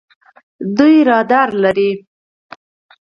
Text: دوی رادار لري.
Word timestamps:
دوی 0.77 0.97
رادار 1.09 1.49
لري. 1.63 1.91